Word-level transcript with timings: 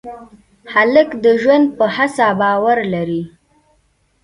هلک 0.73 1.09
د 1.23 1.25
ژوند 1.41 1.65
په 1.77 1.85
هڅه 1.95 2.27
باور 2.41 2.77
لري. 2.93 3.23